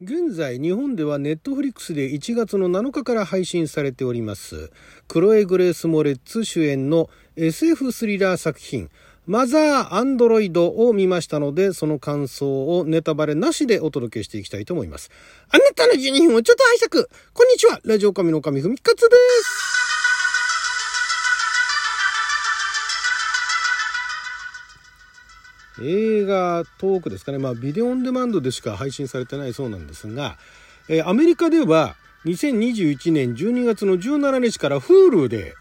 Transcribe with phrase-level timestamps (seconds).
[0.00, 4.70] 現在日本ではネットフリックスで1月の7日から配信されております。
[5.08, 8.90] クロエ・グレース・モレッツ主演の SF スリラー作品
[9.26, 15.10] マザー・アンドロイドを見ましたのでその感想をネタバレなしでお届けしていきたいと思います。
[15.50, 17.04] あなたの12分をちょっと拝借。
[17.34, 17.80] こんにちは。
[17.82, 19.77] ラジオ神の神ふみかつです。
[25.82, 30.36] 映画トークですかね、まあ、ビデオオンデマンドでしか配信されてないそうなんですが、
[30.88, 35.54] えー、アメリカでは2021年12月の17日から Hulu で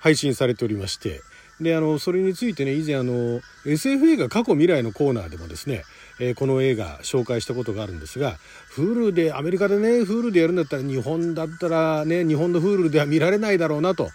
[0.00, 1.20] 配信されておりまして、
[1.60, 5.84] で、あの、それについてね、以前あの、SF 映画過去未来のコーナーでもですね、
[6.20, 8.36] えー、この映画紹介したことがあるんですが、
[8.76, 14.10] Hulu で、アメリカでね、Hulu でやるんだったら、日本だったらね、日本の Hulu では見られないだろうなと。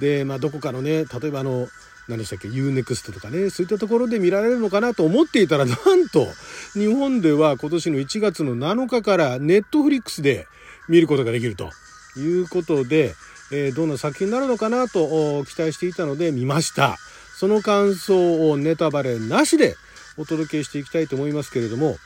[0.00, 1.68] で、まあ、どこかのね、例えばあの、
[2.10, 3.50] 何でしたっけ？UNEXT とかね。
[3.50, 6.26] そういったところで見られるのかなと思っていたらなんと
[6.74, 10.46] 日本では今年の1月の7日からネットフリックスで
[10.88, 11.70] 見ることができると
[12.16, 13.14] いうことで、
[13.52, 16.98] えー、どんな作品になるのかなと期待していたので見ました。
[17.36, 19.76] その感想をネタバレなしで
[20.18, 21.96] お届けしていきたいと思いますけれども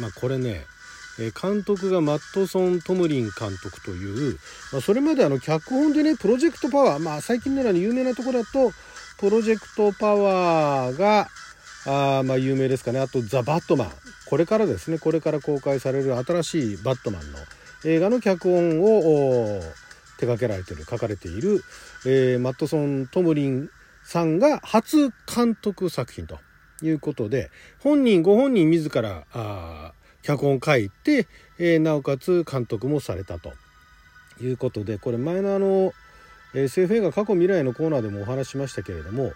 [0.00, 0.64] まあこれね
[1.42, 4.38] 監督がマットソン・トムリン監督という、
[4.72, 8.72] まあ、それまであの脚本でねプロジェクトパワー、まあ、最近なら有名なとこだと
[9.20, 11.28] プロジェクトパワーが
[11.86, 13.00] あまあ有名ですかね。
[13.00, 13.90] あとザ・バットマン。
[14.24, 14.98] これからですね。
[14.98, 17.38] これから公開される新しいバットマンの
[17.84, 19.60] 映画の脚本を
[20.18, 21.62] 手掛けられてる書かれている、
[22.06, 23.70] えー、マットソン・トムリン
[24.04, 26.38] さんが初監督作品と
[26.82, 31.26] いうことで本人ご本人自らあ脚本書いて、
[31.58, 33.52] えー、なおかつ監督もされたと
[34.42, 35.92] いうことでこれ前のあの
[36.54, 39.32] SF 映画過去未来のコーナーでもお話しましたけれども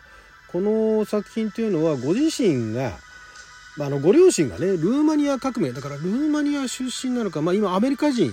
[0.48, 2.92] この作品というのはご自身が
[3.80, 8.32] あのご両親がねルーマニア革命だからルーマニア出身なのか、まあ、今アメリカ人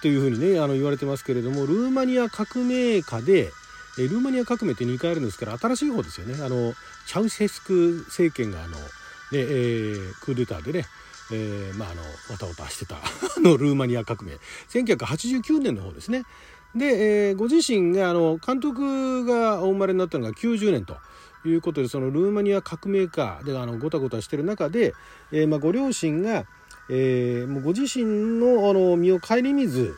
[0.00, 3.50] というふうにねあの言われてますけれどもルーマニア革命家で
[3.98, 6.42] ルーマニア革命って2回あるんですから新しい方ですよね。
[6.42, 6.72] あの
[7.06, 8.80] チャウシェスク政権があの、ね
[9.32, 10.86] えー、クーデターでね
[11.30, 12.96] えー、まああのわたわたしてた
[13.40, 14.38] のルーマニア革命。
[14.68, 16.24] 1989年の方ですね。
[16.74, 20.96] で、えー、ご自身があの監督がお生まれになったのが90年と
[21.44, 24.94] いうことでそのルーマニア革命家であのごたごたしてる中で、
[25.32, 26.46] えーまあ、ご両親が、
[26.88, 29.96] えー、もうご自身のあの身を顧みず、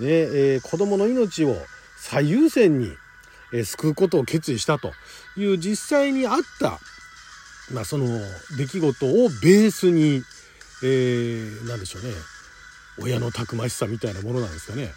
[0.00, 1.56] ねえー、子供の命を
[1.96, 2.92] 最優先に、
[3.52, 4.92] えー、救うことを決意したと
[5.36, 6.78] いう実際にあった、
[7.72, 8.06] まあ、その
[8.58, 10.22] 出来事をベースに、
[10.82, 12.10] えー、何でしょうね
[12.98, 14.92] 親のたくましさみたいなものなんですかね。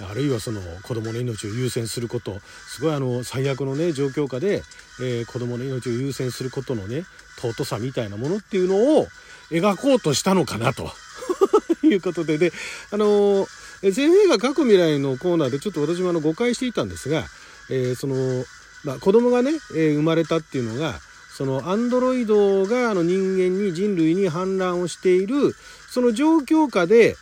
[0.00, 4.62] あるいはその子どもの命を優先することすごいあの最悪のね状況下で、
[5.00, 7.04] えー、子どもの命を優先することのね
[7.38, 9.06] 尊さみたいなものっていうのを
[9.50, 10.90] 描こうとしたのかなと。
[11.82, 12.52] いうことでで
[12.90, 13.46] あの
[13.82, 17.24] SF 映画過去未来のコーナーでちょっと私もあの誤解していたんですが、
[17.70, 18.44] えー、その、
[18.84, 20.94] まあ、子供がね、えー、生まれたっていうのが
[21.30, 25.54] そのアンドロイドがあの人間に人類に反乱をしている
[25.88, 27.16] その状況下で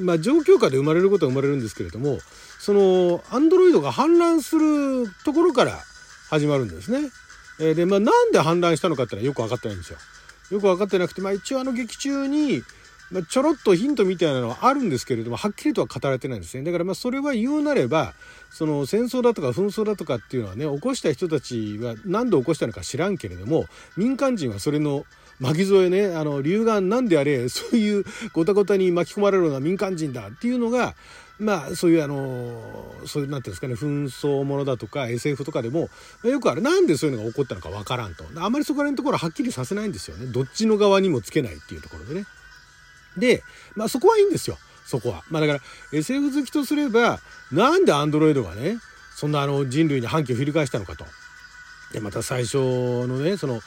[0.00, 2.18] まあ、状況下で生まれることは生まれるんですけれども
[2.58, 5.78] そのアンドロイドが氾濫するところから
[6.28, 7.10] 始まるんですね。
[7.60, 9.98] えー、で、まあ、なんで氾濫したのかっていうのはよく分かってないんですよ。
[10.50, 12.62] よく分かってなくて、まあ、一応あの劇中に、
[13.10, 18.12] まあ、ちょろっとヒントみたいなのはあるんですけれどもはっきりとは語られてないんですねだからまあそれは言うなれば
[18.50, 23.64] その戦争だとか紛争だとかっていうのはね起こした人たちは何で起こしたのか知らんけれども
[23.96, 25.06] 民間人はそれの
[25.40, 30.94] 巻き添えねあの龍眼なんであれそういうごたごたに巻き込まれるのは民間人だっていうのが
[31.38, 32.60] まあそういうあの
[33.06, 35.88] そういうなんていうんですかね紛争ものだとか SF とかでも
[36.24, 38.24] よくあれなんでそういうのが起こったのかわからんと。
[38.36, 40.26] あんまりそこら辺のところははっきりさせないんですよね。
[40.26, 42.26] どっちの側にもつけないっていうところでね。
[43.16, 43.42] で
[43.76, 44.58] まあそこはいいんですよ。
[44.84, 45.22] そこは。
[45.30, 45.60] まあだから
[45.92, 47.20] SF 好きとすれば
[47.52, 48.78] なんでアンドロイドがね
[49.14, 51.04] そんなあの人類に反旗を翻したのかと。
[51.92, 52.56] でまた最初
[53.06, 53.60] のねその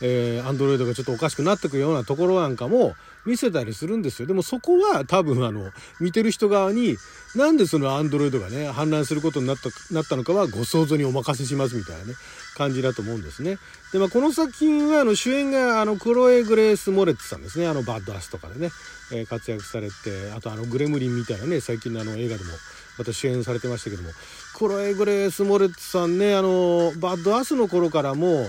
[0.00, 4.28] えー、アンドロイドがちょっとおかしくなってくるようなところなんかも見せたりするんですよ。
[4.28, 6.96] でもそこは多分あの、見てる人側に、
[7.34, 12.14] なんでそのアンドロイドがね、氾濫することになった、なったのかはご想像にお任せしますみたいなね、
[12.56, 13.58] 感じだと思うんですね。
[13.92, 17.66] で、まあこの作品はあの主演があの、クロエ・グレース・モレッツさんですね。
[17.66, 18.70] あの、バッドアスとかでね、
[19.12, 22.50] えー、活躍されて、あとあの、グレムリンみたいなね、最近のあの映画でも、
[22.98, 24.10] また主演されてましたけども、
[24.56, 28.46] クロエ・グレース・モレッツさんね、あの、バッドアスの頃からも、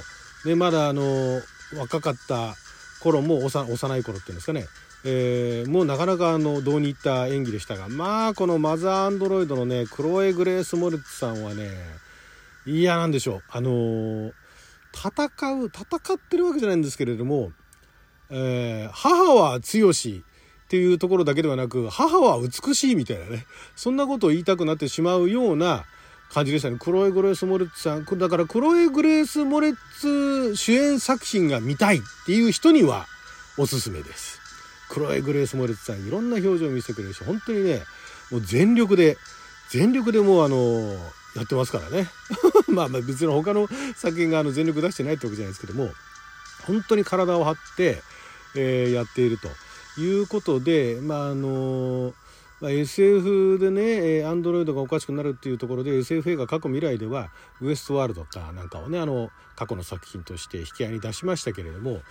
[0.47, 1.41] ね、まだあの、
[1.75, 2.55] 若かった
[2.99, 4.65] 頃も幼い頃っていうんですかね、
[5.03, 11.69] えー、もうなかなかあのうにいった演技でしたがまあこのマザーアンドロイドのねクロエ・グレース・モルツさんはね
[12.65, 13.43] いやなんでしょう。
[13.49, 14.33] あのー、
[14.91, 17.53] 戦う戦ってるわけじゃないんですけれども、
[18.29, 20.23] えー、母は強し
[20.65, 23.45] っていうところだけではなく、母は美しいみたいなね、
[23.77, 25.85] そんなことを言いたくなってしまうような
[26.33, 26.77] 感じでしたね。
[26.79, 28.05] クロエ・グレース・モレッツさん。
[28.05, 33.07] だから、クロエ・グレース・モレッツ主演作品が見たいっていう人には
[33.57, 34.39] おすすめです。
[34.89, 37.83] クロエ・グレース・モレッツさん、いろんな表情を見せてくれるし、本当にね、
[38.31, 39.17] もう全力で、
[39.69, 40.93] 全力でもうあの、
[41.35, 42.09] やってますからね。
[42.67, 45.91] まあまあ別に他の作品があの全力出してないってわけじゃないですけども、
[46.63, 48.01] 本当に体を張って、
[48.55, 49.49] えー、やっていると。
[50.01, 52.13] いうことで、まああの
[52.59, 57.29] まあ、SF でね、アンドロイドがおかしくなるっていうところで SF 映画過去未来では
[57.61, 62.01] ウエストワールドかなんかをねあの過去の作品として引き合いに出しましたけれども、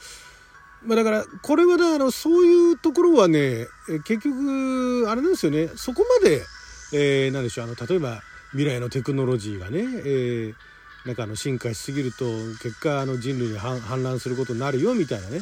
[0.84, 3.66] まあ、だからこれはだあのそういうところはね
[4.04, 5.68] 結局あれなんですよね。
[5.74, 6.42] そこまで、
[6.92, 8.22] えー、何でしょうあの例えば
[8.52, 10.54] 未来のテクノロジーがね、えー、
[11.06, 12.24] なんかあの進化しすぎると
[12.62, 15.40] 結果あの人類に反乱することになるよみたいなね。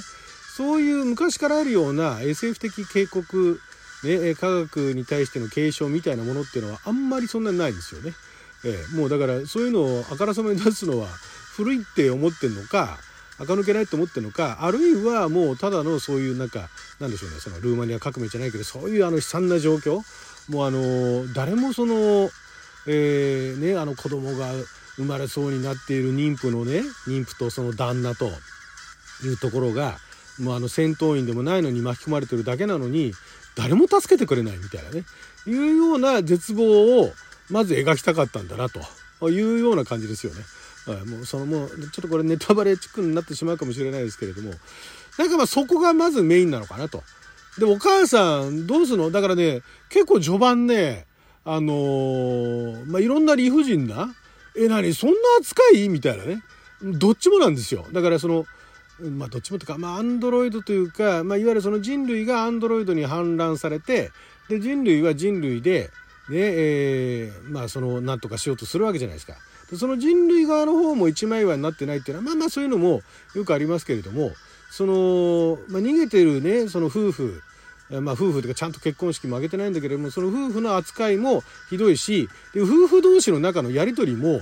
[0.56, 3.60] そういう昔からあるような SF 的警告、
[4.04, 8.12] ね、科学に対しての警鐘みたいなものっていうのはあんまりそんなにないんですよね。
[8.64, 11.08] えー、もうだからそういうのをあからさまに出すのは
[11.56, 12.98] 古いって思ってんのか
[13.38, 16.68] 垢抜けないと思ってるのかあるいはもうただのそういうなんか
[17.00, 20.00] なんでしょうねそのルーマニア革命じゃないけどそういうあの悲惨な状況
[20.48, 21.94] もうあの誰もその、
[22.86, 24.50] えー、ねあの子供が
[24.96, 28.26] 生まれそうになっている妊婦のね妊婦とその旦那と
[29.24, 29.96] いうところが
[30.40, 33.12] もうあの戦闘員でもないのに巻き込まれてるだけなのに
[33.56, 35.04] 誰も助けてくれないみたいなね。
[35.46, 37.12] いうような絶望を
[37.50, 38.80] まず描きたかったんだなと。
[39.30, 40.42] いうような感じですよね。
[40.86, 44.52] はい、もうそのもうちょっとこれネタバレチックになってしまうかもしれないですけれども。
[45.16, 47.02] なんかまあそこがまずメインなのかなと。
[47.58, 49.10] でお母さんどうすんの？
[49.10, 51.06] だからね結構序盤ね
[51.44, 54.14] あのー、まあいろんな理不尽な
[54.58, 54.92] え何？
[54.92, 55.88] そんな扱い？
[55.88, 56.42] みたいなね。
[56.82, 57.86] どっちもなんですよ。
[57.92, 58.44] だからその
[59.00, 64.10] まあどっちもとかまあアンドロイドというか、まあ、いわゆるその人類がアンドロイドに反乱されて
[64.48, 65.90] で人類は人類で
[66.28, 69.34] ねえー、まあその何とかしようとするわけじゃないですか。
[69.70, 73.02] でその人類側の方も一枚岩になってないっていうのはまあまあそういうのも
[73.34, 74.32] よくありますけれども
[74.70, 77.42] その、まあ、逃げてるねその夫婦
[77.90, 84.40] まあ夫婦というかちゃんと結婚式も挙げてないんだけれどもその夫婦の扱いもひどいしで夫婦同士の中のやり取りも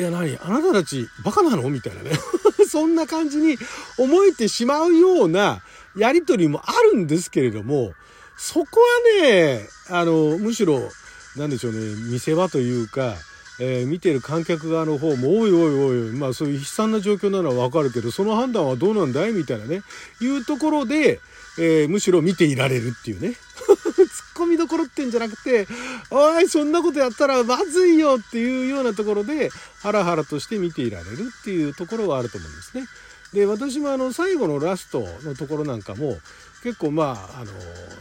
[0.00, 1.68] いや何あなたたちバカなの？
[1.68, 2.12] みたいなね。
[2.66, 3.58] そんな感じに
[3.98, 5.60] 思えてしまうような
[5.94, 7.92] やりとりもあるんですけれども、
[8.38, 8.80] そこ
[9.20, 10.90] はね、あの、むしろ、
[11.36, 11.80] なんでしょうね、
[12.10, 13.14] 見せ場というか、
[13.58, 19.32] えー、見てる観客側の方も、おいおいおい、まあそういう悲惨な状況なのはわかるけど、その判断はどうなんだい？
[19.32, 19.82] みたいなね、
[20.22, 21.20] いうところで、
[21.58, 23.34] えー、むしろ見ていられるっていうね。
[24.20, 25.66] ツッコミどころってんじゃなくて、
[26.10, 29.50] おい、そんなことやったらまずいよっていうようなところで、
[29.82, 32.84] ハラハラとして見ていられるっていうところはあると思うんですね。
[33.32, 36.18] で、私もあの、最後のラストのところなんかも、
[36.62, 37.52] 結構まあ、あの、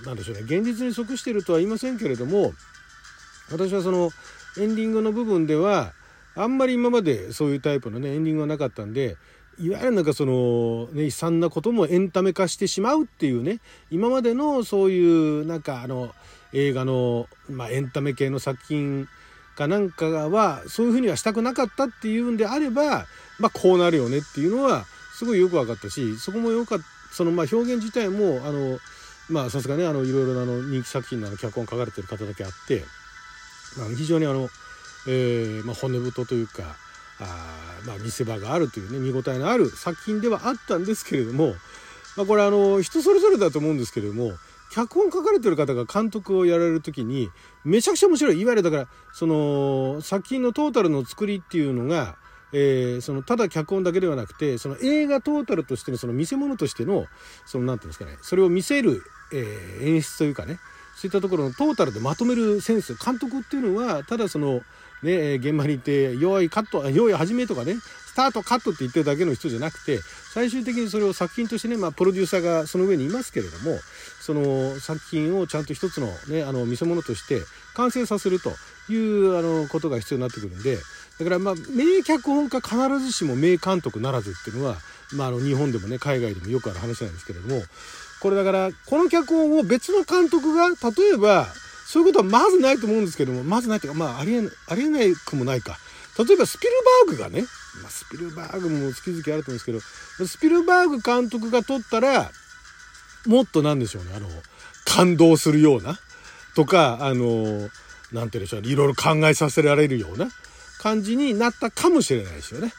[0.06, 2.54] なんでしょうね、現実に即してるとは言いませんけれども、
[3.52, 4.12] 私はその、
[4.58, 5.94] エンディングの部分では、
[6.36, 9.18] あんまり今までそういうタイプのね、エンディングはなかったんで、
[9.60, 13.60] いわゆるなんかその、ね、悲惨なこともエンタメ化してしまうっていうね
[13.92, 16.10] 今までのそういうなんかあの
[16.54, 19.08] 映画の、まあ、エンタメ系の作品
[19.56, 23.06] かなんかはそういうふうにはしたくなかったっていうんであれば、
[23.38, 28.80] まあ、こうなるよねっていうのはすごいよく分かったしそこもよかったそのまあ表現自体もあの
[29.30, 32.84] まあさすがねあのいろいろなの人気作品の脚本書かれてる方だけあって、
[33.78, 34.50] まあ、非常にあの、
[35.08, 36.78] えーまあ、骨太というか
[37.22, 41.54] あまあ、見せ場があるというね見応えのある作品ではあったんですけれども、
[42.18, 44.32] まあ、これあの人それぞれだと思うんですけれども
[44.72, 47.30] 脚本書かれてる方が監督をやられる時に
[47.64, 48.40] めちゃくちゃ面白い。
[48.40, 52.18] いわゆるだからその作品のトータルの作りっていうのが、
[52.54, 57.06] えー、そのただ脚本だけではなくてその映画トータルとしてのその見せ物としての
[57.46, 60.60] その何て言うんですかねそれを見せる、えー、演出というかね
[60.96, 64.62] そういったところのトータルでまとめるセンス監督っていうのはただその
[65.04, 67.76] ね、現場に行って、用意カット、用意始めとかね、
[68.10, 70.00] スタートカットって言ってるだけの人じゃなくて、
[70.34, 73.80] 最終的にそれを作品としてね、まあ、プロデューサーがその上にいますけれども、
[74.20, 77.42] その作品をちゃんと一つのね、あの、見せ物として
[77.76, 78.52] 完成させると
[78.92, 80.78] いう、あの、ことが必要になってくるんで、
[81.20, 84.78] だからまあ、名脚本家必ずしも名監督ならずっていうのは、
[85.14, 87.62] まあ、あの、日本でもね、海外でもよくある話なんですけれども、
[88.22, 91.48] これだから、この脚本を別の監督が、例えば、
[91.90, 95.80] そういうことはまずないと思うんですけども、まずないというか、まあ、ありえありえないくもないか。
[96.20, 96.74] 例えば、スピル
[97.08, 97.48] バーグがね、
[97.82, 99.80] まあ、スピルバーグも好き好きあると思うんですけど、
[100.28, 102.30] スピルバーグ監督が撮ったら、
[103.26, 104.30] もっとなんでしょうね、あの、
[104.86, 105.98] 感動するような、
[106.54, 107.72] とか、あの、なんて
[108.12, 110.30] 言うんでしょうね、いろいろ考えさせられるような
[110.78, 112.72] 感じになったかもしれないですよね。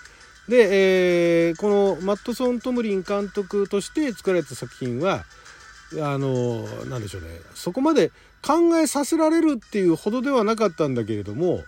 [0.48, 5.24] で、えー、このマットソン・トムリン監督として作られた作品は、
[6.00, 11.62] あのなんでしょうねそこまで考えさせられるっていうほどではなかったんだけれども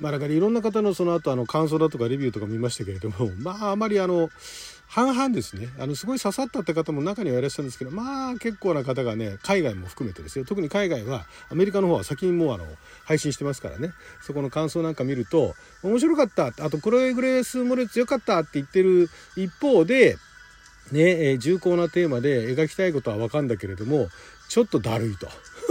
[0.00, 4.30] まあだからいろんな方のその後あの感想だとかレビューとか見ましたけれども まああまりあの
[4.86, 5.68] 半々ですね。
[5.78, 10.46] あのすごい刺さったって方も中にはいらっしゃるんですけどまあ結構な方がね海外も含めてですよ。
[10.46, 12.64] 特に海外はアメリカの方は先にもうあの
[13.04, 13.92] 配信してますからね。
[14.22, 16.46] そこの感想なんか見ると面白かった。
[16.46, 20.16] あとクロエ・グレース・モレツよかったって言ってる一方で
[20.90, 24.08] ね、えー、重厚なテーマで描きたいことは分かんだけれども
[24.48, 25.28] ちょっとだるいと。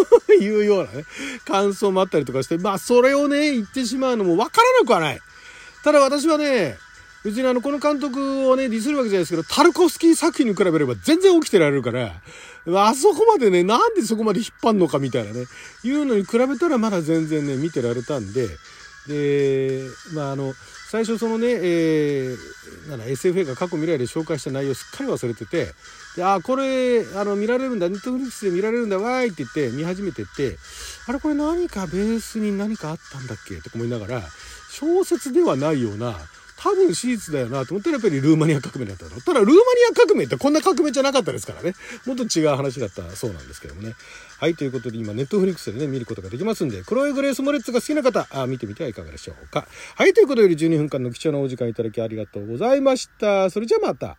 [0.40, 1.06] いうようなね
[1.46, 5.20] 感想もあったりとかしてまあそれをね言ってしまうのも分からなくはない。
[5.84, 6.78] ただ私はね
[7.28, 12.22] 別にあの、この監督をね、ディスるわけじゃないですけど、タルコフスキー作品に比べれば全然起きてられるから、
[12.68, 15.46] あそこまでね、なんでそこまで引っ張んのかみたいなね、
[15.84, 18.48] いうのに比べたらまだ全然ね、見てられたんで、
[19.08, 19.82] で、
[20.14, 20.54] まああの、
[20.89, 25.74] 最初そのね、えー、なんだ、SF 映画過去未来で紹介した内容すっかり忘れてて、
[26.15, 30.58] で、あ、これ、あの、見られるんだ、ネットフリックスで見られるんだ、わーいって言って見始めてって、
[31.08, 33.58] あれこれ何かベースに何かあったんだっけ？
[33.58, 34.24] とか思いながら、
[34.72, 36.15] 小説ではないような、
[36.58, 39.22] 多分史実だよなと思ったらやっぱりルーマニア革命だったの。
[39.22, 39.58] ただルーマニ
[39.92, 41.76] ア革命ってこんな革命じゃなかったですからね。
[42.06, 43.94] もっと違う話だったそうなんですけどもね。
[44.40, 49.68] はい、ということで今ネットフリックスでね、見ることができますんで、クロエ・グレース・モレッツが好きな方、あ見てみてはいかがでしょうか。
[49.96, 53.50] はい、ということで12分間の貴重なお時間いただきありがとうございました。
[53.50, 54.18] それじゃあまた。